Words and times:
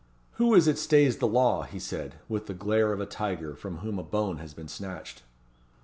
"Who 0.37 0.55
is 0.55 0.67
it 0.67 0.79
stays 0.79 1.17
the 1.17 1.27
law?" 1.27 1.61
he 1.61 1.77
said, 1.77 2.15
with 2.27 2.47
the 2.47 2.55
glare 2.55 2.91
of 2.91 2.99
a 2.99 3.05
tiger 3.05 3.53
from 3.53 3.77
whom 3.85 3.99
a 3.99 4.03
bone 4.03 4.37
has 4.39 4.51
been 4.55 4.67
snatched. 4.67 5.21